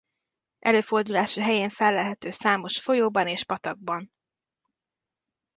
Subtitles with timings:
[0.59, 4.11] Előfordulási helyén fellelhető számos folyóban és patakban.